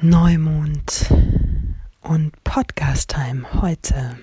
[0.00, 1.12] Neumond
[2.02, 4.16] und Podcast Time heute.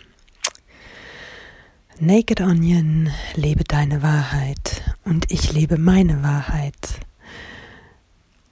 [2.00, 7.02] Naked Onion, lebe deine Wahrheit und ich lebe meine Wahrheit.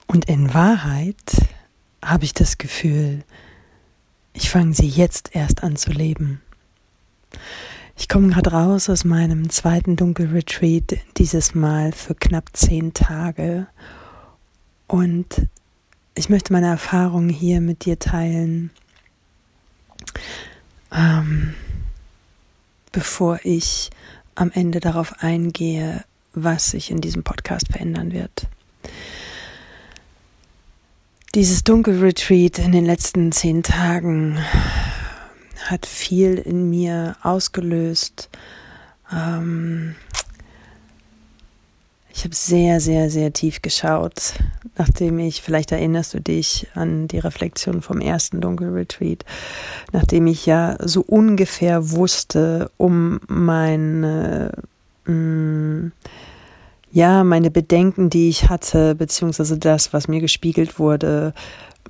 [0.06, 1.48] Und in Wahrheit
[2.04, 3.24] habe ich das Gefühl,
[4.34, 6.42] ich fange sie jetzt erst an zu leben.
[7.96, 13.66] Ich komme gerade raus aus meinem zweiten Dunkelretreat, dieses Mal für knapp zehn Tage.
[14.86, 15.48] Und
[16.14, 18.70] ich möchte meine Erfahrungen hier mit dir teilen,
[20.92, 21.54] ähm,
[22.92, 23.90] bevor ich
[24.34, 28.46] am Ende darauf eingehe, was sich in diesem Podcast verändern wird.
[31.34, 34.38] Dieses Dunkelretreat in den letzten zehn Tagen
[35.66, 38.28] hat viel in mir ausgelöst.
[39.12, 39.96] Ähm,
[42.24, 44.32] ich habe sehr, sehr, sehr tief geschaut,
[44.78, 49.26] nachdem ich, vielleicht erinnerst du dich an die Reflexion vom ersten Dunkelretreat,
[49.92, 54.52] nachdem ich ja so ungefähr wusste um meine,
[55.04, 55.92] mh, mm,
[56.92, 61.34] ja, meine Bedenken, die ich hatte, beziehungsweise das, was mir gespiegelt wurde,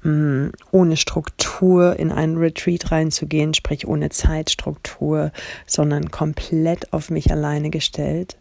[0.02, 5.30] mh, mm, ohne Struktur in einen Retreat reinzugehen, sprich ohne Zeitstruktur,
[5.64, 8.36] sondern komplett auf mich alleine gestellt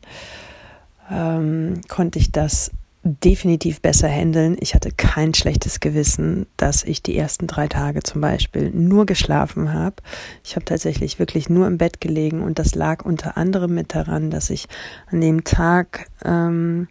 [1.10, 2.72] ähm, konnte ich das
[3.04, 4.56] definitiv besser handeln.
[4.62, 9.74] Ich hatte kein schlechtes Gewissen, dass ich die ersten drei Tage zum Beispiel nur geschlafen
[9.74, 9.98] habe.
[10.44, 14.32] Ich habe tatsächlich wirklich nur im Bett gelegen und das lag unter anderem mit daran,
[14.32, 14.68] dass ich
[15.12, 16.88] an dem Tag ähm,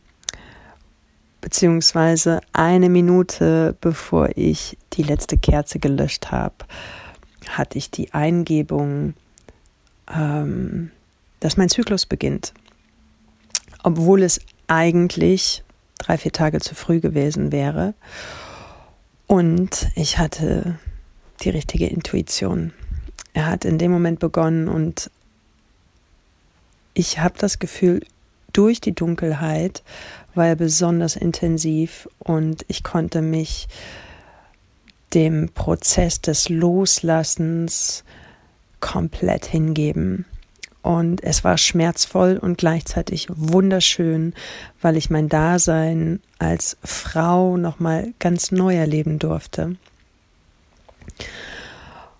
[1.40, 6.56] beziehungsweise eine Minute bevor ich die letzte Kerze gelöscht habe,
[7.48, 9.14] hatte ich die Eingebung,
[10.14, 10.90] ähm,
[11.40, 12.52] dass mein Zyklus beginnt
[13.82, 15.62] obwohl es eigentlich
[15.98, 17.94] drei, vier Tage zu früh gewesen wäre.
[19.26, 20.78] Und ich hatte
[21.42, 22.72] die richtige Intuition.
[23.34, 25.10] Er hat in dem Moment begonnen und
[26.94, 28.02] ich habe das Gefühl,
[28.52, 29.82] durch die Dunkelheit
[30.34, 33.68] war er besonders intensiv und ich konnte mich
[35.14, 38.04] dem Prozess des Loslassens
[38.80, 40.26] komplett hingeben.
[40.82, 44.34] Und es war schmerzvoll und gleichzeitig wunderschön,
[44.80, 49.76] weil ich mein Dasein als Frau nochmal ganz neu erleben durfte.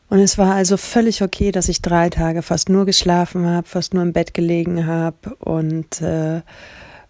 [0.09, 3.95] Und es war also völlig okay, dass ich drei Tage fast nur geschlafen habe, fast
[3.95, 6.43] nur im Bett gelegen habe und äh,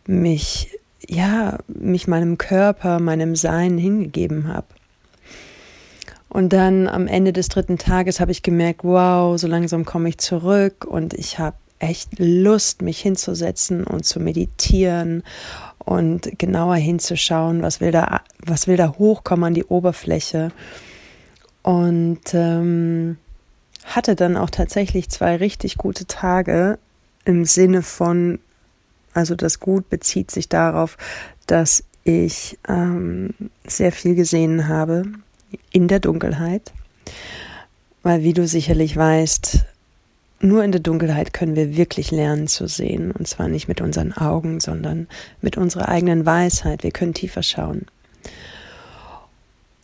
[0.07, 0.71] mich,
[1.07, 4.69] ja, mich meinem Körper, meinem Sein hingegeben habe.
[6.33, 10.17] Und dann am Ende des dritten Tages habe ich gemerkt, wow, so langsam komme ich
[10.17, 15.25] zurück und ich habe echt Lust, mich hinzusetzen und zu meditieren
[15.79, 20.53] und genauer hinzuschauen, was will da, was will da hochkommen an die Oberfläche.
[21.63, 23.19] Und ähm,
[23.85, 26.79] hatte dann auch tatsächlich zwei richtig gute Tage
[27.27, 28.39] im Sinne von,
[29.13, 30.97] also das Gut bezieht sich darauf,
[31.47, 33.35] dass ich ähm,
[33.67, 35.05] sehr viel gesehen habe,
[35.71, 36.73] in der Dunkelheit.
[38.03, 39.65] Weil, wie du sicherlich weißt,
[40.41, 43.13] nur in der Dunkelheit können wir wirklich lernen zu sehen.
[43.13, 45.07] Und zwar nicht mit unseren Augen, sondern
[45.41, 46.83] mit unserer eigenen Weisheit.
[46.83, 47.87] Wir können tiefer schauen.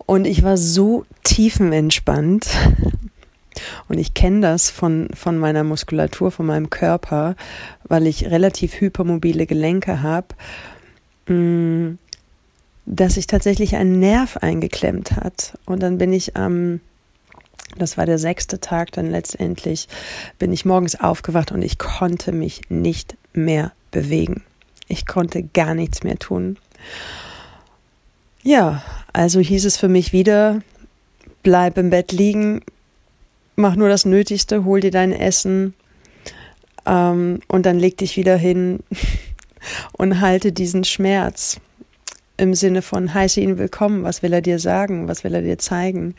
[0.05, 2.49] Und ich war so tiefenentspannt.
[3.89, 7.37] Und ich kenne das von, von meiner Muskulatur, von meinem Körper,
[7.85, 10.29] weil ich relativ hypermobile Gelenke habe.
[11.27, 11.99] Mm,
[12.91, 15.59] dass sich tatsächlich ein Nerv eingeklemmt hat.
[15.66, 16.81] Und dann bin ich am, ähm,
[17.76, 19.88] das war der sechste Tag, dann letztendlich
[20.38, 24.43] bin ich morgens aufgewacht und ich konnte mich nicht mehr bewegen.
[24.88, 26.56] Ich konnte gar nichts mehr tun.
[28.43, 28.82] Ja,
[29.12, 30.60] also hieß es für mich wieder,
[31.43, 32.62] bleib im Bett liegen,
[33.55, 35.75] mach nur das Nötigste, hol dir dein Essen
[36.87, 38.81] ähm, und dann leg dich wieder hin
[39.93, 41.60] und halte diesen Schmerz
[42.38, 45.58] im Sinne von heiße ihn willkommen, was will er dir sagen, was will er dir
[45.58, 46.14] zeigen.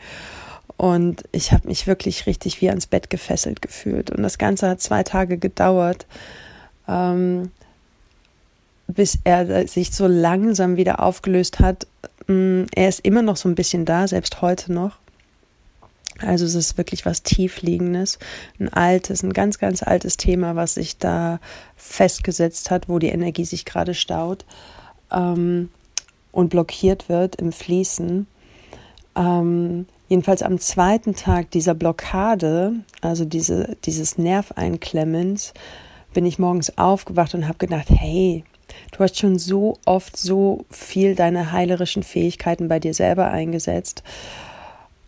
[0.76, 4.10] Und ich habe mich wirklich richtig wie ans Bett gefesselt gefühlt.
[4.10, 6.06] Und das Ganze hat zwei Tage gedauert,
[6.88, 7.50] ähm,
[8.86, 11.86] bis er sich so langsam wieder aufgelöst hat.
[12.28, 14.98] Mm, er ist immer noch so ein bisschen da, selbst heute noch.
[16.18, 18.18] Also es ist wirklich was Tiefliegendes,
[18.58, 21.40] ein altes, ein ganz, ganz altes Thema, was sich da
[21.76, 24.44] festgesetzt hat, wo die Energie sich gerade staut.
[25.10, 25.70] Ähm,
[26.32, 28.26] und blockiert wird im Fließen.
[29.16, 35.52] Ähm, jedenfalls am zweiten Tag dieser Blockade, also diese, dieses Nerveinklemmens,
[36.12, 38.44] bin ich morgens aufgewacht und habe gedacht, hey,
[38.92, 44.02] du hast schon so oft so viel deine heilerischen Fähigkeiten bei dir selber eingesetzt.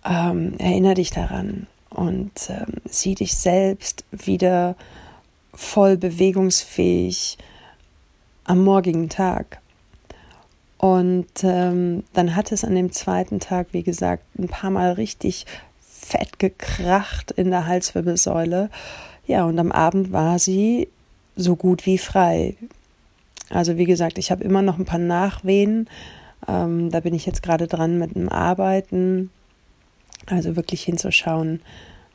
[0.05, 4.77] ähm, erinnere dich daran und ähm, sieh dich selbst wieder
[5.55, 7.39] voll bewegungsfähig
[8.45, 9.62] am morgigen Tag.
[10.85, 15.47] Und ähm, dann hat es an dem zweiten Tag, wie gesagt, ein paar Mal richtig
[15.81, 18.69] fett gekracht in der Halswirbelsäule.
[19.25, 20.89] Ja, und am Abend war sie
[21.37, 22.57] so gut wie frei.
[23.49, 25.89] Also wie gesagt, ich habe immer noch ein paar Nachwehen.
[26.49, 29.31] Ähm, da bin ich jetzt gerade dran mit dem Arbeiten.
[30.27, 31.61] Also wirklich hinzuschauen,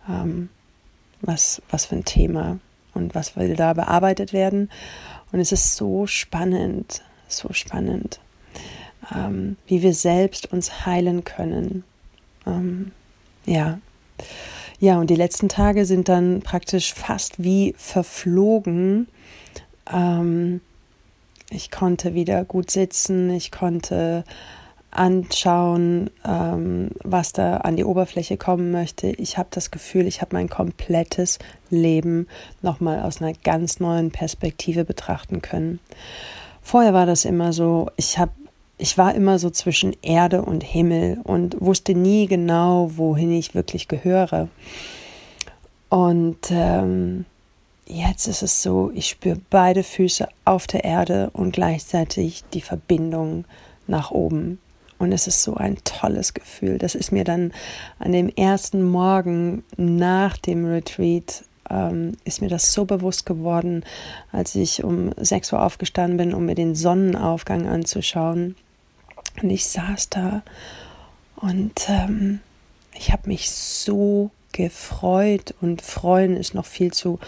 [0.10, 0.50] ähm,
[1.22, 2.60] was, was für ein Thema
[2.94, 4.70] und was will da bearbeitet werden.
[5.32, 8.20] Und es ist so spannend, so spannend,
[9.16, 11.84] ähm, wie wir selbst uns heilen können.
[12.46, 12.92] Ähm,
[13.46, 13.80] ja.
[14.80, 19.08] Ja, und die letzten Tage sind dann praktisch fast wie verflogen.
[19.92, 20.62] Ähm,
[21.50, 24.24] ich konnte wieder gut sitzen, ich konnte
[24.92, 29.08] anschauen, ähm, was da an die Oberfläche kommen möchte.
[29.08, 31.40] Ich habe das Gefühl, ich habe mein komplettes
[31.70, 32.28] Leben
[32.62, 35.80] nochmal aus einer ganz neuen Perspektive betrachten können.
[36.62, 38.32] Vorher war das immer so, ich habe
[38.78, 43.88] ich war immer so zwischen Erde und Himmel und wusste nie genau, wohin ich wirklich
[43.88, 44.50] gehöre.
[45.90, 47.26] Und ähm,
[47.88, 53.46] jetzt ist es so, ich spüre beide Füße auf der Erde und gleichzeitig die Verbindung
[53.88, 54.60] nach oben.
[55.00, 56.78] Und es ist so ein tolles Gefühl.
[56.78, 57.54] Das ist mir dann
[58.00, 63.84] an dem ersten Morgen nach dem Retreat ähm, ist mir das so bewusst geworden,
[64.32, 68.56] als ich um 6 Uhr aufgestanden bin, um mir den Sonnenaufgang anzuschauen.
[69.42, 70.42] Und ich saß da
[71.36, 72.40] und ähm,
[72.96, 77.20] ich habe mich so gefreut und freuen ist noch viel zu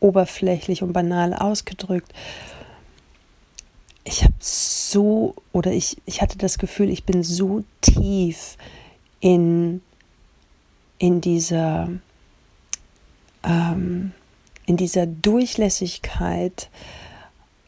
[0.00, 2.12] oberflächlich und banal ausgedrückt.
[4.04, 8.56] Ich habe so oder ich, ich hatte das Gefühl, ich bin so tief
[9.20, 9.80] in,
[10.98, 11.88] in dieser
[13.42, 14.12] ähm,
[14.66, 16.68] in dieser Durchlässigkeit,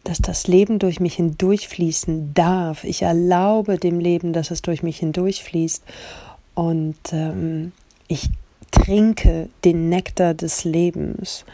[0.08, 2.84] dass das Leben durch mich hindurchfließen darf.
[2.84, 5.84] Ich erlaube dem Leben, dass es durch mich hindurchfließt
[6.54, 7.72] und ähm,
[8.06, 8.30] ich
[8.70, 11.44] trinke den Nektar des Lebens.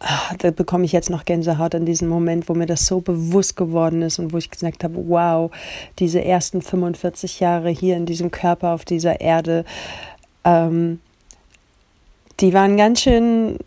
[0.00, 3.56] Ah, da bekomme ich jetzt noch Gänsehaut an diesem Moment, wo mir das so bewusst
[3.56, 5.52] geworden ist und wo ich gesagt habe, wow,
[6.00, 9.64] diese ersten 45 Jahre hier in diesem Körper auf dieser Erde,
[10.42, 10.98] ähm,
[12.40, 13.58] die waren ganz schön,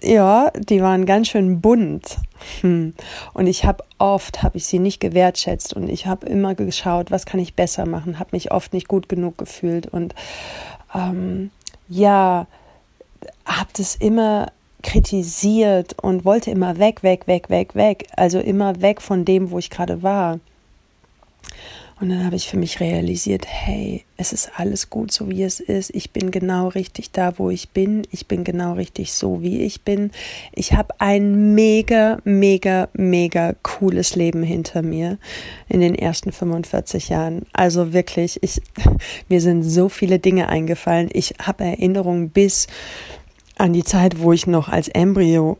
[0.00, 2.18] ja, die waren ganz schön bunt.
[2.60, 2.94] Hm.
[3.32, 7.26] Und ich habe oft, habe ich sie nicht gewertschätzt und ich habe immer geschaut, was
[7.26, 10.14] kann ich besser machen, habe mich oft nicht gut genug gefühlt und
[10.94, 11.50] ähm,
[11.88, 12.46] ja,
[13.46, 14.48] habe das immer
[14.82, 18.06] kritisiert und wollte immer weg, weg, weg, weg, weg.
[18.16, 20.38] Also immer weg von dem, wo ich gerade war.
[21.98, 25.60] Und dann habe ich für mich realisiert, hey, es ist alles gut, so wie es
[25.60, 25.94] ist.
[25.94, 28.06] Ich bin genau richtig da, wo ich bin.
[28.10, 30.10] Ich bin genau richtig so, wie ich bin.
[30.52, 35.16] Ich habe ein mega, mega, mega cooles Leben hinter mir
[35.70, 37.46] in den ersten 45 Jahren.
[37.54, 38.60] Also wirklich, ich,
[39.30, 41.08] mir sind so viele Dinge eingefallen.
[41.14, 42.66] Ich habe Erinnerungen bis
[43.56, 45.56] an die Zeit, wo ich noch als Embryo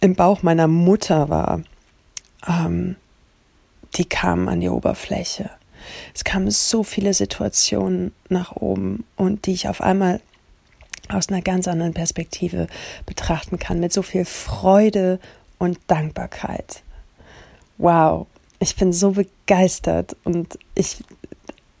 [0.00, 1.62] im Bauch meiner Mutter war,
[2.46, 2.94] ähm,
[3.96, 5.50] die kamen an die Oberfläche.
[6.14, 10.20] Es kamen so viele Situationen nach oben und die ich auf einmal
[11.08, 12.68] aus einer ganz anderen Perspektive
[13.06, 15.18] betrachten kann, mit so viel Freude
[15.58, 16.82] und Dankbarkeit.
[17.78, 18.26] Wow,
[18.58, 20.98] ich bin so begeistert und ich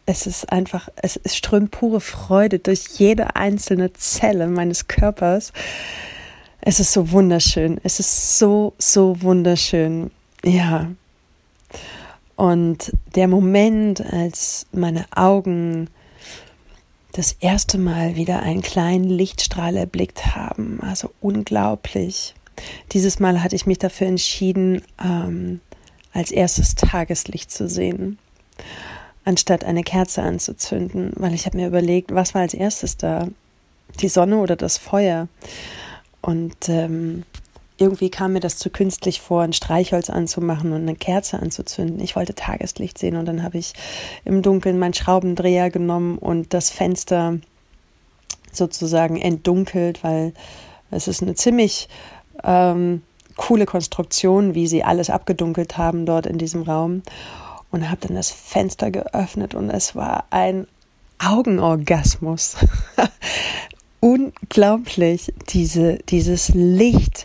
[0.04, 5.52] es ist einfach, es, es strömt pure Freude durch jede einzelne Zelle meines Körpers.
[6.60, 7.80] Es ist so wunderschön.
[7.84, 10.10] Es ist so, so wunderschön.
[10.44, 10.90] Ja.
[12.42, 15.88] Und der Moment, als meine Augen
[17.12, 22.34] das erste Mal wieder einen kleinen Lichtstrahl erblickt haben, also unglaublich.
[22.90, 25.60] Dieses Mal hatte ich mich dafür entschieden, ähm,
[26.12, 28.18] als erstes Tageslicht zu sehen
[29.24, 33.28] anstatt eine Kerze anzuzünden, weil ich habe mir überlegt, was war als erstes da?
[34.00, 35.28] Die Sonne oder das Feuer?
[36.20, 37.22] Und ähm,
[37.82, 42.00] irgendwie kam mir das zu künstlich vor, ein Streichholz anzumachen und eine Kerze anzuzünden.
[42.00, 43.72] Ich wollte Tageslicht sehen und dann habe ich
[44.24, 47.38] im Dunkeln meinen Schraubendreher genommen und das Fenster
[48.52, 50.32] sozusagen entdunkelt, weil
[50.92, 51.88] es ist eine ziemlich
[52.44, 53.02] ähm,
[53.36, 57.02] coole Konstruktion, wie sie alles abgedunkelt haben dort in diesem Raum
[57.72, 60.68] und habe dann das Fenster geöffnet und es war ein
[61.18, 62.56] Augenorgasmus.
[64.00, 67.24] Unglaublich, diese, dieses Licht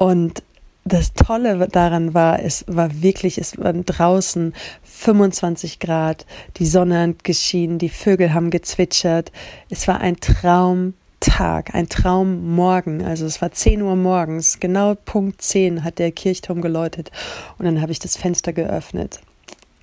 [0.00, 0.42] und
[0.86, 6.24] das Tolle daran war, es war wirklich, es waren draußen 25 Grad,
[6.56, 9.30] die Sonne hat geschienen, die Vögel haben gezwitschert.
[9.68, 13.04] Es war ein Traumtag, ein Traummorgen.
[13.04, 17.10] Also es war 10 Uhr morgens, genau Punkt 10 hat der Kirchturm geläutet
[17.58, 19.20] und dann habe ich das Fenster geöffnet.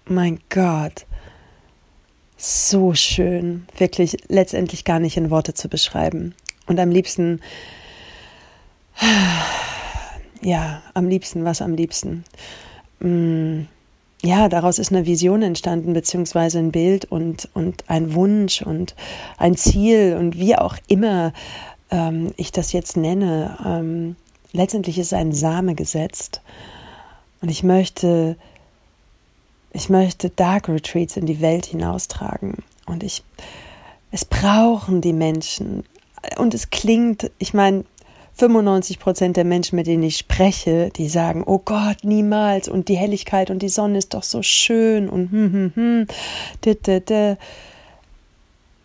[0.06, 1.06] Mein Gott,
[2.38, 6.34] so schön, wirklich letztendlich gar nicht in Worte zu beschreiben.
[6.66, 7.40] Und am liebsten
[10.41, 12.24] ja, am liebsten, was am liebsten?
[13.00, 13.63] Mm,
[14.24, 18.96] ja, daraus ist eine Vision entstanden, beziehungsweise ein Bild und, und ein Wunsch und
[19.38, 21.34] ein Ziel und wie auch immer
[21.91, 23.58] ähm, ich das jetzt nenne.
[23.63, 24.15] Ähm,
[24.53, 26.41] letztendlich ist ein Same gesetzt.
[27.41, 28.36] Und ich möchte,
[29.72, 32.63] ich möchte Dark Retreats in die Welt hinaustragen.
[32.88, 33.24] Und ich,
[34.12, 35.84] es brauchen die Menschen.
[36.38, 37.86] Und es klingt, ich meine,
[38.38, 42.98] 95 Prozent der Menschen, mit denen ich spreche, die sagen, oh Gott, niemals und die
[42.98, 46.08] Helligkeit und die Sonne ist doch so schön und hm, hm,
[46.65, 47.38] hm.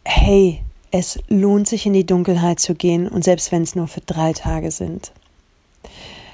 [0.05, 4.01] Hey, es lohnt sich in die Dunkelheit zu gehen und selbst wenn es nur für
[4.01, 5.13] drei Tage sind.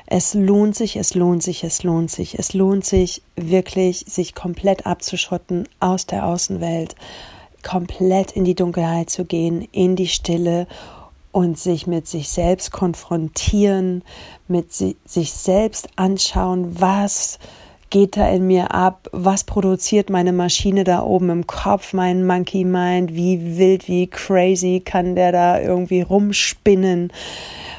[0.07, 2.39] Es lohnt sich, es lohnt sich, es lohnt sich.
[2.39, 6.95] Es lohnt sich wirklich, sich komplett abzuschotten aus der Außenwelt,
[7.63, 10.67] komplett in die Dunkelheit zu gehen, in die Stille
[11.39, 14.03] und sich mit sich selbst konfrontieren,
[14.49, 17.39] mit si sich selbst anschauen, was
[17.91, 22.65] geht da in mir ab, was produziert meine Maschine da oben im Kopf, mein Monkey
[22.65, 27.13] Mind, wie wild, wie crazy kann der da irgendwie rumspinnen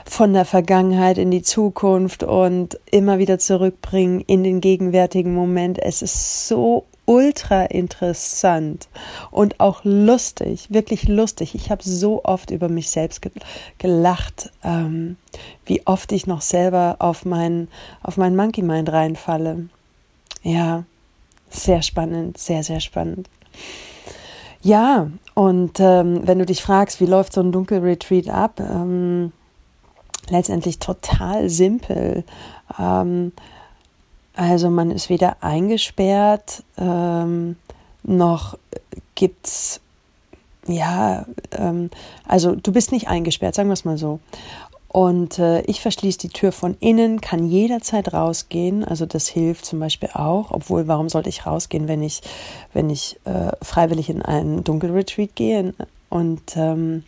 [0.05, 5.79] von der Vergangenheit in die Zukunft und immer wieder zurückbringen in den gegenwärtigen Moment.
[5.79, 8.87] Es ist so ultra interessant
[9.31, 11.55] und auch lustig, wirklich lustig.
[11.55, 13.27] Ich habe so oft über mich selbst
[13.79, 15.17] gelacht, ähm,
[15.65, 17.67] wie oft ich noch selber auf mein,
[18.03, 19.69] auf mein Monkey Mind reinfalle.
[20.43, 20.83] Ja,
[21.49, 23.27] sehr spannend, sehr, sehr spannend.
[24.61, 29.31] Ja, und ähm, wenn du dich fragst, wie läuft so ein Dunkelretreat ab, ähm,
[30.29, 32.23] letztendlich total simpel.
[32.77, 33.31] Ähm,
[34.39, 37.57] also man ist weder eingesperrt, ähm,
[38.03, 38.57] noch
[39.13, 39.81] gibt's
[40.65, 41.89] ja, ähm,
[42.25, 44.21] also du bist nicht eingesperrt, sagen wir es mal so.
[44.87, 48.85] Und äh, ich verschließe die Tür von innen, kann jederzeit rausgehen.
[48.85, 50.51] Also das hilft zum Beispiel auch.
[50.51, 52.21] Obwohl, warum sollte ich rausgehen, wenn ich,
[52.73, 55.73] wenn ich äh, freiwillig in einen Dunkelretreat gehe?
[56.09, 57.03] Und ähm,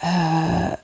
[0.00, 0.76] äh,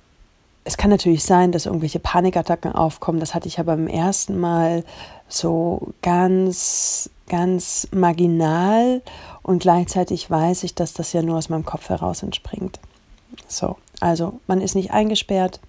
[0.65, 3.21] es kann natürlich sein, dass irgendwelche Panikattacken aufkommen.
[3.21, 4.85] Das hatte ich ja beim ersten Mal
[5.29, 9.03] so ganz, ganz marginal
[9.43, 12.79] und gleichzeitig weiß ich, dass das ja nur aus meinem Kopf heraus entspringt.
[13.49, 15.61] So, also man ist nicht eingesperrt,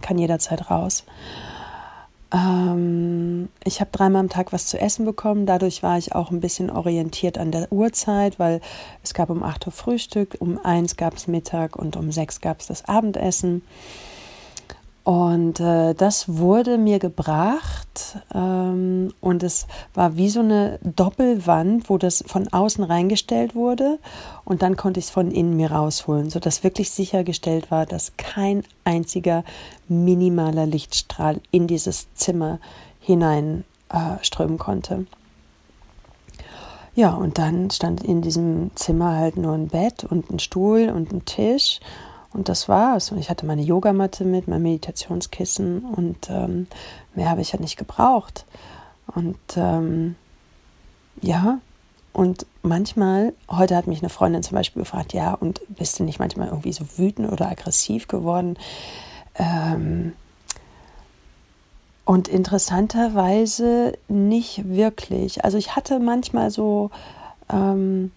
[0.00, 1.04] kann jederzeit raus.
[2.32, 5.46] Ähm, ich habe dreimal am Tag was zu essen bekommen.
[5.46, 8.60] Dadurch war ich auch ein bisschen orientiert an der Uhrzeit, weil
[9.02, 12.60] es gab um 8 Uhr Frühstück, um 1 gab es Mittag und um 6 gab
[12.60, 13.62] es das Abendessen.
[15.04, 21.98] Und äh, das wurde mir gebracht ähm, und es war wie so eine Doppelwand, wo
[21.98, 23.98] das von außen reingestellt wurde
[24.44, 28.62] und dann konnte ich es von innen mir rausholen, sodass wirklich sichergestellt war, dass kein
[28.84, 29.42] einziger
[29.88, 32.60] minimaler Lichtstrahl in dieses Zimmer
[33.00, 35.06] hinein äh, strömen konnte.
[36.94, 41.12] Ja, und dann stand in diesem Zimmer halt nur ein Bett und ein Stuhl und
[41.12, 41.80] ein Tisch
[42.34, 43.12] und das war's.
[43.12, 46.66] Und ich hatte meine Yogamatte mit, mein Meditationskissen und ähm,
[47.14, 48.46] mehr habe ich ja nicht gebraucht.
[49.14, 50.16] Und ähm,
[51.20, 51.58] ja,
[52.12, 56.18] und manchmal, heute hat mich eine Freundin zum Beispiel gefragt, ja, und bist du nicht
[56.18, 58.58] manchmal irgendwie so wütend oder aggressiv geworden?
[59.36, 60.12] Ähm,
[62.04, 65.44] und interessanterweise nicht wirklich.
[65.44, 66.90] Also ich hatte manchmal so,
[67.48, 68.12] ähm,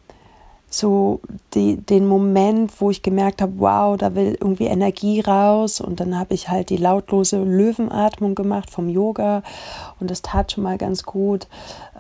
[0.78, 1.22] so
[1.54, 5.82] die, den Moment, wo ich gemerkt habe, wow, da will irgendwie Energie raus.
[5.82, 9.44] Und dann habe ich halt die lautlose Löwenatmung gemacht vom Yoga
[10.00, 11.48] und das tat schon mal ganz gut.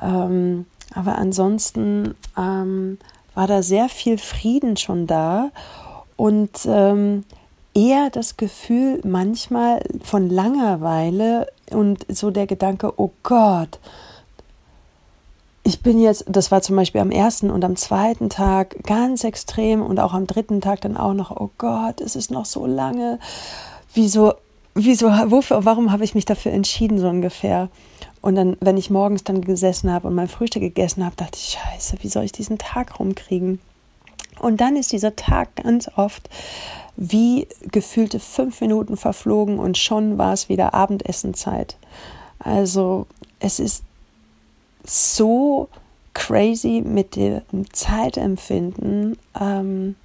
[0.01, 2.97] Ähm, aber ansonsten ähm,
[3.33, 5.51] war da sehr viel Frieden schon da
[6.15, 7.23] und ähm,
[7.73, 13.79] eher das Gefühl manchmal von Langeweile und so der Gedanke, oh Gott,
[15.67, 19.81] ich bin jetzt, das war zum Beispiel am ersten und am zweiten Tag ganz extrem
[19.81, 23.19] und auch am dritten Tag dann auch noch, oh Gott, es ist noch so lange.
[23.95, 24.35] Wieso,
[24.75, 27.69] wieso, wofür, warum habe ich mich dafür entschieden, so ungefähr?
[28.21, 31.57] Und dann, wenn ich morgens dann gesessen habe und mein Frühstück gegessen habe, dachte ich,
[31.57, 33.59] scheiße, wie soll ich diesen Tag rumkriegen?
[34.39, 36.29] Und dann ist dieser Tag ganz oft
[36.95, 41.75] wie gefühlte fünf Minuten verflogen und schon war es wieder Abendessenzeit.
[42.37, 43.07] Also
[43.39, 43.83] es ist
[44.85, 45.69] so
[46.13, 49.17] crazy mit dem Zeitempfinden.
[49.39, 49.95] Ähm,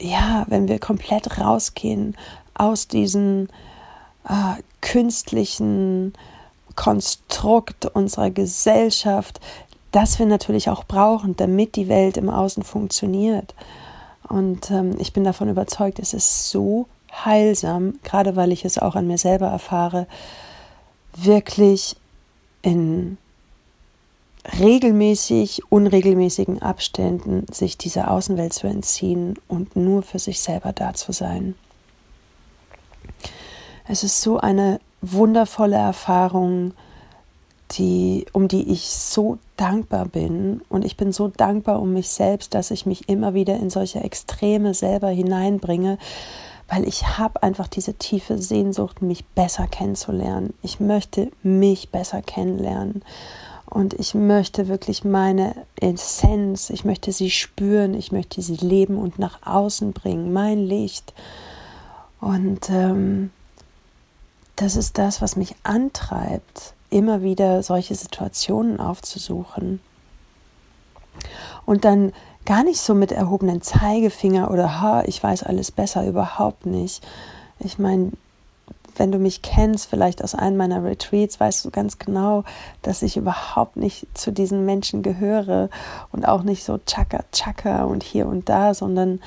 [0.00, 2.16] ja, wenn wir komplett rausgehen
[2.54, 3.48] aus diesem
[4.28, 6.12] äh, künstlichen
[6.76, 9.40] Konstrukt unserer Gesellschaft,
[9.90, 13.54] das wir natürlich auch brauchen, damit die Welt im Außen funktioniert.
[14.28, 16.86] Und ähm, ich bin davon überzeugt, es ist so
[17.24, 20.06] heilsam, gerade weil ich es auch an mir selber erfahre,
[21.16, 21.96] wirklich
[22.62, 23.18] in
[24.58, 31.12] regelmäßig, unregelmäßigen Abständen sich dieser Außenwelt zu entziehen und nur für sich selber da zu
[31.12, 31.54] sein.
[33.86, 36.72] Es ist so eine wundervolle Erfahrung,
[37.72, 40.62] die, um die ich so dankbar bin.
[40.68, 44.00] Und ich bin so dankbar um mich selbst, dass ich mich immer wieder in solche
[44.00, 45.98] Extreme selber hineinbringe,
[46.68, 50.52] weil ich habe einfach diese tiefe Sehnsucht, mich besser kennenzulernen.
[50.62, 53.02] Ich möchte mich besser kennenlernen.
[53.64, 59.18] Und ich möchte wirklich meine Essenz, ich möchte sie spüren, ich möchte sie leben und
[59.18, 61.12] nach außen bringen, mein Licht.
[62.20, 63.30] Und ähm,
[64.56, 69.80] das ist das, was mich antreibt, immer wieder solche Situationen aufzusuchen.
[71.66, 72.12] Und dann
[72.48, 77.06] gar nicht so mit erhobenen Zeigefinger oder ha, ich weiß alles besser, überhaupt nicht.
[77.58, 78.12] Ich meine,
[78.96, 82.44] wenn du mich kennst, vielleicht aus einem meiner Retreats, weißt du ganz genau,
[82.80, 85.68] dass ich überhaupt nicht zu diesen Menschen gehöre
[86.10, 89.20] und auch nicht so tschakka, tschakka und hier und da, sondern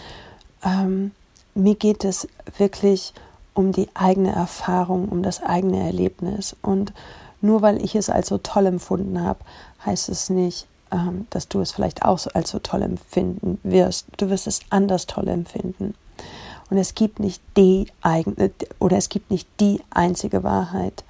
[0.66, 1.12] ähm,
[1.54, 3.13] mir geht es wirklich
[3.54, 6.56] um die eigene Erfahrung, um das eigene Erlebnis.
[6.63, 6.92] Und
[7.40, 9.42] nur weil ich es als so toll empfunden habe,
[9.86, 14.07] heißt es nicht, ähm, dass du es vielleicht auch als so toll empfinden wirst.
[14.17, 15.95] Du wirst es anders toll empfinden.
[16.69, 21.03] Und es gibt nicht die eigene oder es gibt nicht die einzige Wahrheit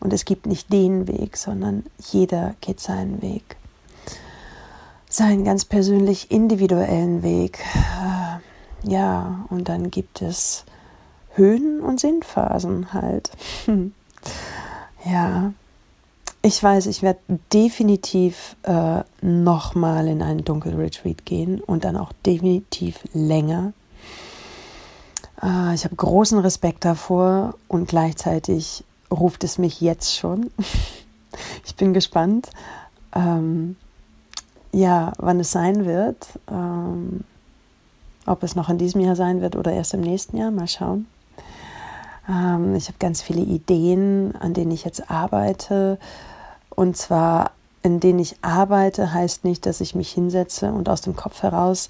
[0.00, 3.56] und es gibt nicht den Weg, sondern jeder geht seinen Weg.
[5.08, 7.58] Seinen ganz persönlich individuellen Weg.
[7.74, 10.64] Äh, ja, und dann gibt es
[11.34, 13.30] Höhen und Sinnphasen halt.
[15.04, 15.52] ja,
[16.42, 17.20] ich weiß, ich werde
[17.52, 23.72] definitiv äh, nochmal in einen Dunkelretreat gehen und dann auch definitiv länger.
[25.40, 30.50] Äh, ich habe großen Respekt davor und gleichzeitig ruft es mich jetzt schon.
[31.64, 32.50] ich bin gespannt,
[33.14, 33.76] ähm,
[34.72, 36.26] ja, wann es sein wird.
[36.50, 37.22] Ähm,
[38.26, 41.06] ob es noch in diesem Jahr sein wird oder erst im nächsten Jahr, mal schauen.
[42.28, 45.98] Ähm, ich habe ganz viele Ideen, an denen ich jetzt arbeite.
[46.70, 51.16] Und zwar, in denen ich arbeite, heißt nicht, dass ich mich hinsetze und aus dem
[51.16, 51.88] Kopf heraus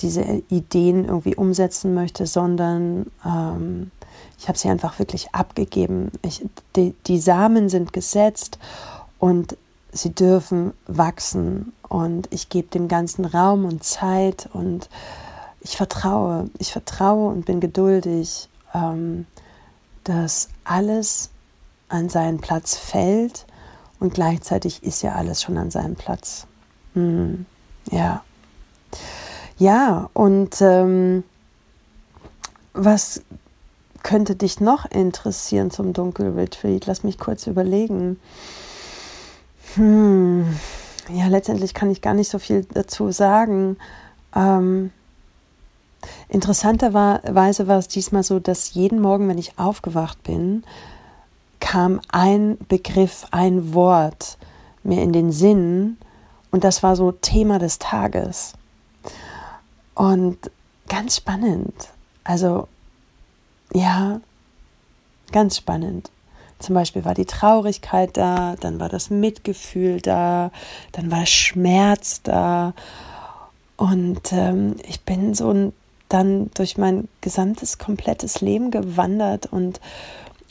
[0.00, 3.90] diese Ideen irgendwie umsetzen möchte, sondern ähm,
[4.38, 6.10] ich habe sie einfach wirklich abgegeben.
[6.22, 6.44] Ich,
[6.76, 8.58] die, die Samen sind gesetzt
[9.18, 9.56] und
[9.92, 14.88] sie dürfen wachsen und ich gebe dem ganzen Raum und Zeit und
[15.60, 19.26] ich vertraue, ich vertraue und bin geduldig, ähm,
[20.04, 21.30] dass alles
[21.88, 23.46] an seinen Platz fällt
[24.00, 26.46] und gleichzeitig ist ja alles schon an seinem Platz.
[26.94, 27.46] Hm,
[27.90, 28.22] ja.
[29.56, 31.24] Ja, und ähm,
[32.72, 33.22] was
[34.02, 36.86] könnte dich noch interessieren zum Dunkelretreat?
[36.86, 38.20] Lass mich kurz überlegen.
[39.74, 40.56] Hm,
[41.12, 43.76] ja, letztendlich kann ich gar nicht so viel dazu sagen.
[44.34, 44.90] Ähm,
[46.28, 50.64] interessanterweise war es diesmal so, dass jeden Morgen, wenn ich aufgewacht bin,
[51.60, 54.38] kam ein Begriff, ein Wort
[54.82, 55.96] mir in den Sinn
[56.50, 58.52] und das war so Thema des Tages.
[59.94, 60.38] Und
[60.88, 61.74] ganz spannend.
[62.22, 62.68] Also,
[63.72, 64.20] ja,
[65.32, 66.10] ganz spannend.
[66.58, 70.50] Zum Beispiel war die Traurigkeit da, dann war das Mitgefühl da,
[70.92, 72.72] dann war Schmerz da.
[73.76, 75.72] Und ähm, ich bin so
[76.14, 79.80] dann durch mein gesamtes, komplettes Leben gewandert und,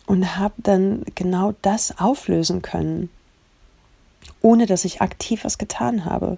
[0.05, 3.09] und habe dann genau das auflösen können,
[4.41, 6.37] ohne dass ich aktiv was getan habe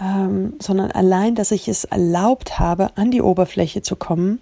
[0.00, 4.40] ähm, sondern allein, dass ich es erlaubt habe, an die Oberfläche zu kommen,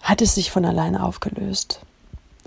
[0.00, 1.80] hat es sich von alleine aufgelöst.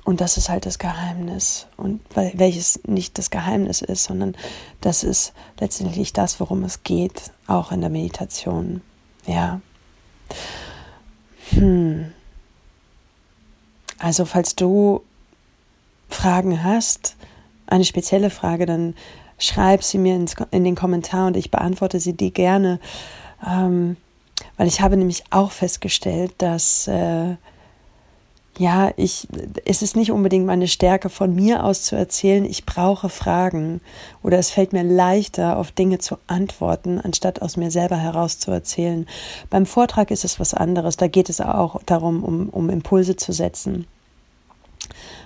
[0.03, 1.67] Und das ist halt das Geheimnis.
[1.77, 4.36] Und welches nicht das Geheimnis ist, sondern
[4.81, 8.81] das ist letztendlich das, worum es geht, auch in der Meditation.
[9.27, 9.62] Ja.
[11.52, 12.12] Hm.
[14.00, 15.04] Also, falls du
[16.10, 17.15] Fragen hast,
[17.67, 18.96] eine spezielle Frage, dann
[19.38, 22.80] schreib sie mir ins, in den Kommentar und ich beantworte sie dir gerne.
[23.46, 23.98] Ähm,
[24.58, 27.36] weil ich habe nämlich auch festgestellt, dass äh,
[28.62, 29.28] ja, ich,
[29.65, 32.45] es ist nicht unbedingt meine Stärke, von mir aus zu erzählen.
[32.45, 33.82] Ich brauche Fragen
[34.21, 38.52] oder es fällt mir leichter, auf Dinge zu antworten, anstatt aus mir selber heraus zu
[38.52, 39.08] erzählen.
[39.50, 40.95] Beim Vortrag ist es was anderes.
[40.95, 43.88] Da geht es auch darum, um, um Impulse zu setzen.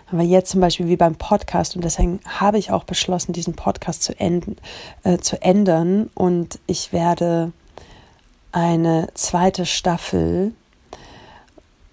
[0.10, 4.04] Aber jetzt zum Beispiel wie beim Podcast und deswegen habe ich auch beschlossen, diesen Podcast
[4.04, 4.56] zu, enden,
[5.04, 7.52] äh, zu ändern und ich werde
[8.54, 10.54] eine zweite Staffel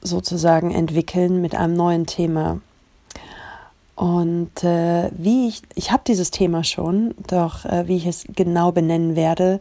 [0.03, 2.61] sozusagen entwickeln mit einem neuen Thema.
[3.95, 8.73] Und äh, wie ich, ich habe dieses Thema schon, doch äh, wie ich es genau
[8.73, 9.61] benennen werde,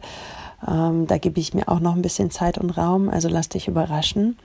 [0.66, 3.68] ähm, da gebe ich mir auch noch ein bisschen Zeit und Raum, also lass dich
[3.68, 4.38] überraschen.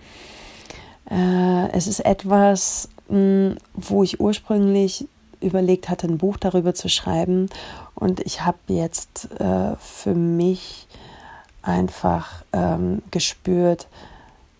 [1.10, 5.08] Äh, es ist etwas, mh, hm, wo ich ursprünglich
[5.40, 7.50] überlegt hatte, ein Buch darüber zu schreiben.
[7.96, 10.88] Und ich habe jetzt äh, für mich
[11.62, 13.88] einfach ähm, gespürt,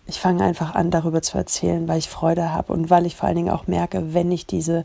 [0.08, 3.28] ich fange einfach an, darüber zu erzählen, weil ich Freude habe und weil ich vor
[3.28, 4.84] allen Dingen auch merke, wenn ich diese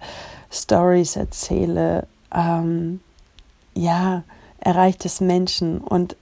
[0.51, 2.05] Stories erzähle,
[2.35, 2.99] ähm,
[3.73, 4.23] ja,
[4.59, 6.17] erreicht es Menschen und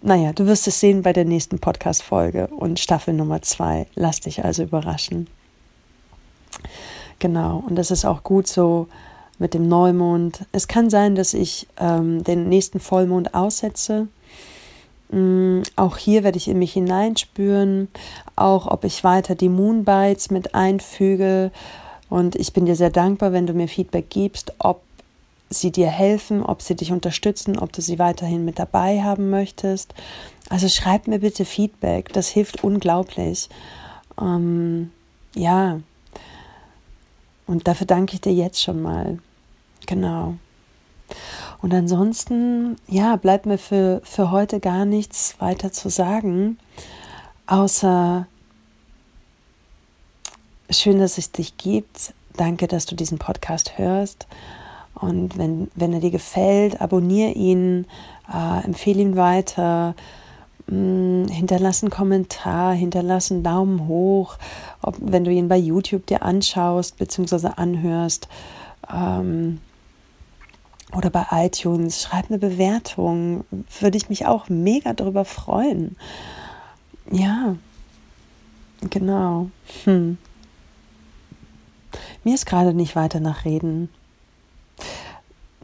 [0.00, 3.86] naja, du wirst es sehen bei der nächsten Podcast-Folge und Staffel Nummer zwei.
[3.94, 5.26] Lass dich also überraschen.
[7.18, 8.88] Genau, und das ist auch gut so
[9.38, 10.46] mit dem Neumond.
[10.52, 14.08] Es kann sein, dass ich ähm, den nächsten Vollmond aussetze
[15.76, 17.88] auch hier werde ich in mich hineinspüren,
[18.36, 21.50] auch ob ich weiter die Moonbites mit einfüge.
[22.08, 24.82] Und ich bin dir sehr dankbar, wenn du mir Feedback gibst, ob
[25.50, 29.94] sie dir helfen, ob sie dich unterstützen, ob du sie weiterhin mit dabei haben möchtest.
[30.48, 33.48] Also schreib mir bitte Feedback, das hilft unglaublich.
[34.20, 34.90] Ähm,
[35.34, 35.80] ja,
[37.46, 39.18] und dafür danke ich dir jetzt schon mal.
[39.86, 40.34] Genau.
[41.62, 46.58] Und ansonsten, ja, bleibt mir für, für heute gar nichts weiter zu sagen,
[47.46, 48.26] außer
[50.70, 52.12] schön, dass es dich gibt.
[52.36, 54.26] Danke, dass du diesen Podcast hörst.
[54.94, 57.86] Und wenn, wenn er dir gefällt, abonniere ihn,
[58.32, 59.94] äh, empfehle ihn weiter,
[60.66, 64.36] mh, mm, hinterlass einen Kommentar, hinterlass einen Daumen hoch,
[64.82, 67.48] ob, wenn du ihn bei YouTube dir anschaust bzw.
[67.56, 68.28] anhörst.
[68.92, 69.60] Ähm,
[70.94, 73.44] oder bei iTunes, schreib eine Bewertung.
[73.80, 75.96] Würde ich mich auch mega darüber freuen.
[77.10, 77.56] Ja,
[78.90, 79.50] genau.
[79.84, 80.18] Hm.
[82.24, 83.88] Mir ist gerade nicht weiter nach Reden.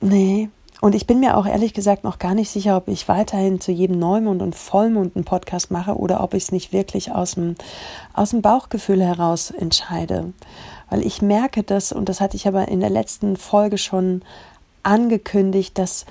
[0.00, 0.48] Nee.
[0.80, 3.70] Und ich bin mir auch ehrlich gesagt noch gar nicht sicher, ob ich weiterhin zu
[3.70, 7.54] jedem Neumond und Vollmond einen Podcast mache oder ob ich es nicht wirklich aus dem,
[8.14, 10.32] aus dem Bauchgefühl heraus entscheide.
[10.88, 14.22] Weil ich merke das, und das hatte ich aber in der letzten Folge schon
[14.82, 16.06] angekündigt, dass,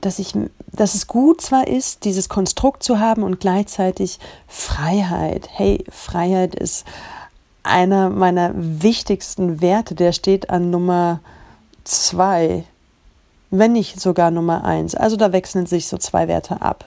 [0.00, 0.34] dass, ich,
[0.72, 5.48] dass es gut zwar ist, dieses Konstrukt zu haben und gleichzeitig Freiheit.
[5.52, 6.84] Hey, Freiheit ist
[7.62, 11.20] einer meiner wichtigsten Werte, der steht an Nummer
[11.84, 12.64] zwei,
[13.50, 14.94] wenn nicht sogar Nummer eins.
[14.94, 16.86] Also da wechseln sich so zwei Werte ab.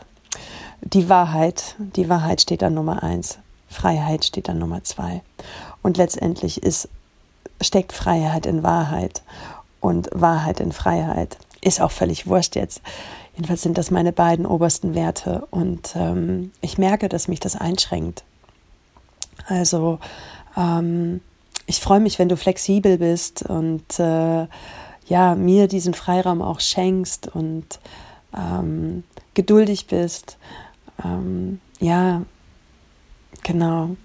[0.82, 3.38] Die Wahrheit, die Wahrheit steht an Nummer eins,
[3.70, 5.22] Freiheit steht an Nummer zwei.
[5.82, 6.90] Und letztendlich ist,
[7.62, 9.22] steckt Freiheit in Wahrheit
[9.86, 11.38] und Wahrheit in Freiheit.
[11.62, 12.82] Ist auch völlig wurscht jetzt.
[13.36, 18.24] Jedenfalls sind das meine beiden obersten Werte und ähm, ich merke, dass mich das einschränkt.
[19.48, 20.00] Also
[20.56, 21.22] ähm,
[21.66, 24.48] ich freue mich, wenn du flexibel bist und äh,
[25.08, 27.80] ja, mir diesen Freiraum auch schenkst und
[28.36, 30.38] ähm, geduldig bist.
[31.04, 32.22] Ähm, ja,
[33.44, 33.96] genau.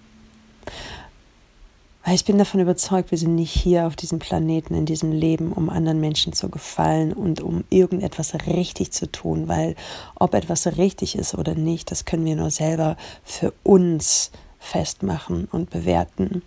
[2.04, 5.52] Weil ich bin davon überzeugt, wir sind nicht hier auf diesem Planeten, in diesem Leben,
[5.52, 9.76] um anderen Menschen zu gefallen und um irgendetwas richtig zu tun, weil
[10.14, 15.70] ob etwas richtig ist oder nicht, das können wir nur selber für uns festmachen und
[15.70, 16.42] bewerten.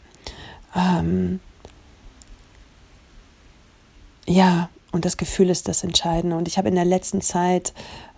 [0.75, 1.39] Ähm
[4.25, 6.37] ja, und das Gefühl ist das Entscheidende.
[6.37, 7.73] Und ich habe in der letzten Zeit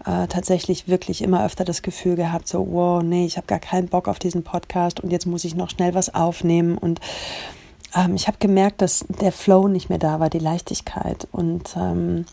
[0.05, 3.87] äh, tatsächlich wirklich immer öfter das Gefühl gehabt, so, wow, nee, ich habe gar keinen
[3.87, 6.77] Bock auf diesen Podcast und jetzt muss ich noch schnell was aufnehmen.
[6.77, 6.99] Und
[7.95, 11.27] ähm, ich habe gemerkt, dass der Flow nicht mehr da war, die Leichtigkeit.
[11.31, 12.25] Und ähm,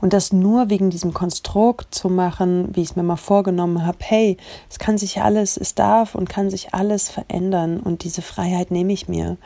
[0.00, 3.98] und das nur wegen diesem Konstrukt zu machen, wie ich es mir mal vorgenommen habe,
[4.00, 4.36] hey,
[4.70, 8.92] es kann sich alles, es darf und kann sich alles verändern und diese Freiheit nehme
[8.94, 9.36] ich mir.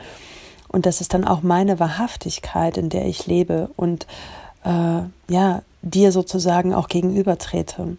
[0.67, 4.07] Und das ist dann auch meine Wahrhaftigkeit, in der ich lebe und
[4.63, 7.97] äh, ja, dir sozusagen auch gegenüber trete.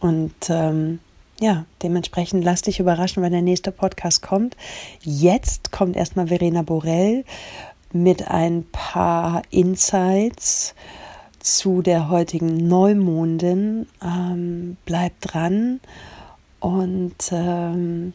[0.00, 1.00] Und ähm,
[1.40, 4.56] ja, dementsprechend lass dich überraschen, wenn der nächste Podcast kommt.
[5.00, 7.24] Jetzt kommt erstmal Verena Borell
[7.92, 10.74] mit ein paar Insights
[11.40, 13.86] zu der heutigen Neumondin.
[14.02, 15.80] Ähm, bleib dran
[16.60, 18.12] und ähm,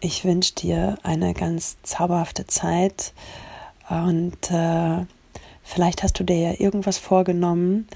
[0.00, 3.12] ich wünsche dir eine ganz zauberhafte Zeit
[3.88, 5.04] und äh,
[5.62, 7.86] vielleicht hast du dir ja irgendwas vorgenommen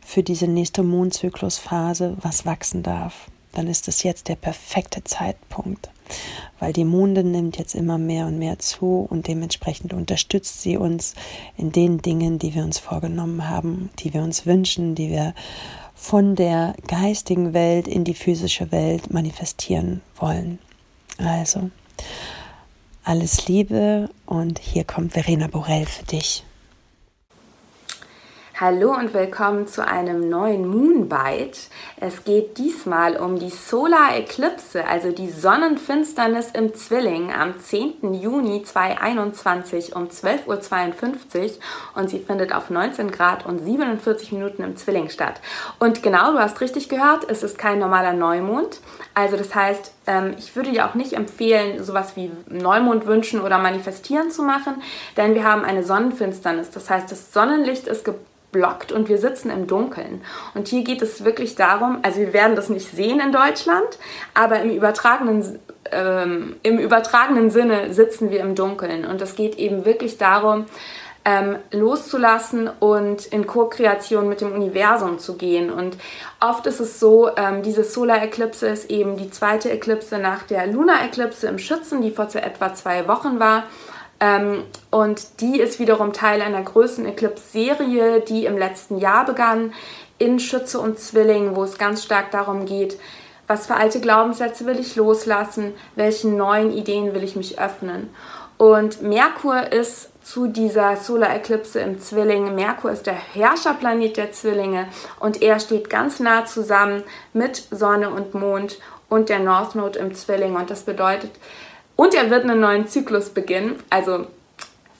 [0.00, 3.30] für diese nächste Mondzyklusphase, was wachsen darf.
[3.52, 5.90] Dann ist es jetzt der perfekte Zeitpunkt
[6.58, 11.14] weil die Mondin nimmt jetzt immer mehr und mehr zu und dementsprechend unterstützt sie uns
[11.56, 15.34] in den Dingen, die wir uns vorgenommen haben, die wir uns wünschen, die wir
[15.94, 20.58] von der geistigen Welt in die physische Welt manifestieren wollen.
[21.24, 21.70] Also,
[23.04, 26.44] alles Liebe und hier kommt Verena Borell für dich.
[28.60, 31.58] Hallo und willkommen zu einem neuen Moonbite.
[31.98, 38.12] Es geht diesmal um die Solar Eclipse, also die Sonnenfinsternis im Zwilling am 10.
[38.12, 41.50] Juni 2021 um 12.52 Uhr
[41.94, 45.40] und sie findet auf 19 Grad und 47 Minuten im Zwilling statt.
[45.78, 48.80] Und genau, du hast richtig gehört, es ist kein normaler Neumond.
[49.14, 53.56] Also das heißt, ähm, ich würde dir auch nicht empfehlen, sowas wie Neumond wünschen oder
[53.56, 54.82] manifestieren zu machen,
[55.16, 56.70] denn wir haben eine Sonnenfinsternis.
[56.70, 58.04] Das heißt, das Sonnenlicht ist
[58.52, 60.22] blockt und wir sitzen im Dunkeln.
[60.54, 63.98] Und hier geht es wirklich darum, also wir werden das nicht sehen in Deutschland,
[64.34, 65.58] aber im übertragenen,
[65.92, 69.04] ähm, im übertragenen Sinne sitzen wir im Dunkeln.
[69.04, 70.66] Und es geht eben wirklich darum,
[71.24, 75.70] ähm, loszulassen und in Co-Kreation mit dem Universum zu gehen.
[75.70, 75.96] Und
[76.40, 81.46] oft ist es so, ähm, diese Solar-Eclipse ist eben die zweite Eclipse nach der Lunar-Eclipse
[81.46, 83.64] im Schützen, die vor etwa zwei Wochen war.
[84.20, 89.72] Ähm, und die ist wiederum Teil einer größeren Eclipse-Serie, die im letzten Jahr begann,
[90.18, 92.98] in Schütze und Zwilling, wo es ganz stark darum geht,
[93.46, 98.10] was für alte Glaubenssätze will ich loslassen, welchen neuen Ideen will ich mich öffnen.
[98.58, 102.54] Und Merkur ist zu dieser Solar-Eclipse im Zwilling.
[102.54, 104.86] Merkur ist der Herrscherplanet der Zwillinge
[105.18, 107.02] und er steht ganz nah zusammen
[107.32, 108.78] mit Sonne und Mond
[109.08, 110.56] und der North Node im Zwilling.
[110.56, 111.32] Und das bedeutet,
[112.00, 113.78] und er wird einen neuen Zyklus beginnen.
[113.90, 114.26] Also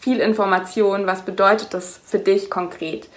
[0.00, 1.06] viel Information.
[1.06, 3.08] Was bedeutet das für dich konkret?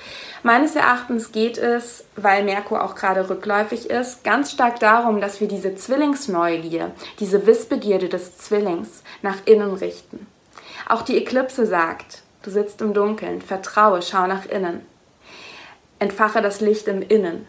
[0.42, 5.50] Meines Erachtens geht es, weil Merkur auch gerade rückläufig ist, ganz stark darum, dass wir
[5.50, 10.28] diese Zwillingsneugier, diese Wissbegierde des Zwillings nach innen richten.
[10.88, 14.86] Auch die Eklipse sagt, du sitzt im Dunkeln, vertraue, schau nach innen.
[16.00, 17.48] Entfache das Licht im Innen.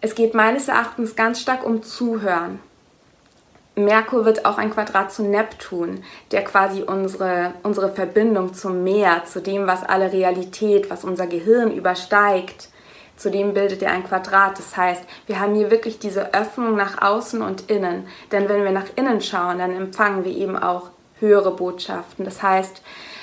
[0.00, 2.60] Es geht meines Erachtens ganz stark um Zuhören.
[3.78, 9.42] Merkur wird auch ein Quadrat zu Neptun, der quasi unsere, unsere Verbindung zum Meer, zu
[9.42, 12.70] dem, was alle Realität, was unser Gehirn übersteigt,
[13.16, 14.58] zu dem bildet er ein Quadrat.
[14.58, 18.06] Das heißt, wir haben hier wirklich diese Öffnung nach außen und innen.
[18.32, 22.24] Denn wenn wir nach innen schauen, dann empfangen wir eben auch höhere Botschaften.
[22.24, 22.82] Das heißt,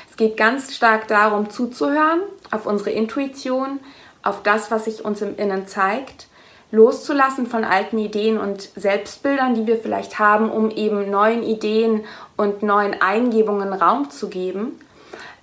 [0.10, 3.80] es geht ganz stark darum, zuzuhören auf unsere Intuition,
[4.22, 6.28] auf das, was sich uns im Innen zeigt
[6.74, 12.04] loszulassen von alten Ideen und Selbstbildern, die wir vielleicht haben, um eben neuen Ideen
[12.36, 14.80] und neuen Eingebungen Raum zu geben.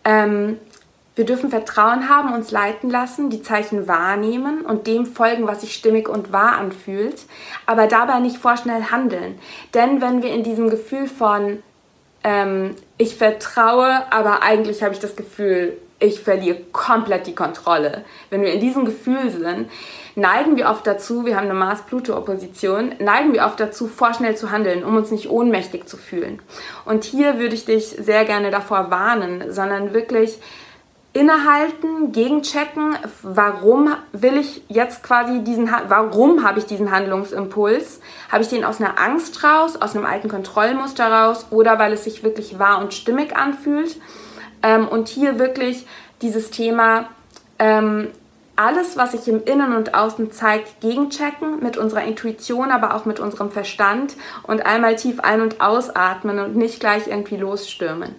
[0.05, 0.59] Ähm,
[1.15, 5.73] wir dürfen Vertrauen haben, uns leiten lassen, die Zeichen wahrnehmen und dem folgen, was sich
[5.73, 7.23] stimmig und wahr anfühlt,
[7.65, 9.39] aber dabei nicht vorschnell handeln.
[9.73, 11.63] Denn wenn wir in diesem Gefühl von
[12.25, 18.05] ähm, ich vertraue, aber eigentlich habe ich das Gefühl, ich verliere komplett die Kontrolle.
[18.31, 19.71] Wenn wir in diesem Gefühl sind,
[20.21, 24.85] neigen wir oft dazu, wir haben eine Mars-Pluto-Opposition, neigen wir oft dazu, vorschnell zu handeln,
[24.85, 26.41] um uns nicht ohnmächtig zu fühlen.
[26.85, 30.39] Und hier würde ich dich sehr gerne davor warnen, sondern wirklich
[31.13, 38.01] innehalten, gegenchecken, warum will ich jetzt quasi diesen, warum habe ich diesen Handlungsimpuls?
[38.31, 42.05] Habe ich den aus einer Angst raus, aus einem alten Kontrollmuster raus oder weil es
[42.05, 43.97] sich wirklich wahr und stimmig anfühlt?
[44.63, 45.87] Ähm, und hier wirklich
[46.23, 47.09] dieses Thema,
[47.59, 48.09] ähm,
[48.61, 53.19] alles, was sich im Innen und Außen zeigt, gegenchecken, mit unserer Intuition, aber auch mit
[53.19, 58.15] unserem Verstand und einmal tief ein- und ausatmen und nicht gleich irgendwie losstürmen.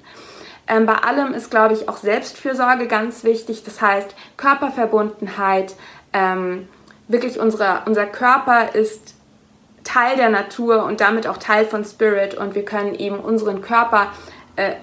[0.67, 3.63] Ähm, bei allem ist, glaube ich, auch Selbstfürsorge ganz wichtig.
[3.63, 5.75] Das heißt, Körperverbundenheit,
[6.11, 6.67] ähm,
[7.07, 9.13] wirklich unsere, unser Körper ist
[9.83, 14.07] Teil der Natur und damit auch Teil von Spirit und wir können eben unseren Körper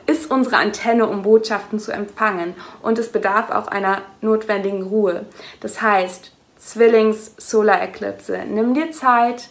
[0.07, 2.55] ist unsere Antenne, um Botschaften zu empfangen.
[2.83, 5.27] Und es bedarf auch einer notwendigen Ruhe.
[5.61, 8.39] Das heißt, Zwillings Solar Eclipse.
[8.47, 9.51] Nimm dir Zeit.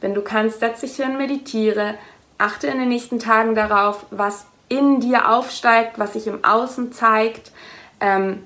[0.00, 1.94] Wenn du kannst, setz dich hin, meditiere.
[2.36, 7.52] Achte in den nächsten Tagen darauf, was in dir aufsteigt, was sich im Außen zeigt.
[8.00, 8.42] Ähm,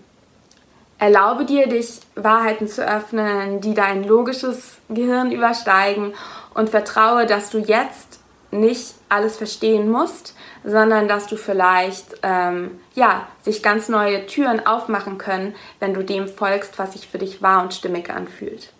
[0.98, 6.12] erlaube dir, dich Wahrheiten zu öffnen, die dein logisches Gehirn übersteigen
[6.54, 8.17] und vertraue, dass du jetzt
[8.50, 10.34] nicht alles verstehen musst,
[10.64, 16.28] sondern dass du vielleicht ähm, ja sich ganz neue Türen aufmachen können, wenn du dem
[16.28, 18.72] folgst, was sich für dich wahr und stimmig anfühlt.